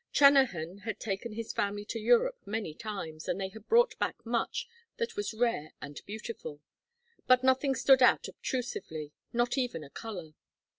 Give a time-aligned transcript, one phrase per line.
[0.11, 4.67] Trennahan had taken his family to Europe many times, and they had brought back much
[4.97, 6.59] that was rare and beautiful;
[7.27, 10.31] but nothing stood out obtrusively, not even a color.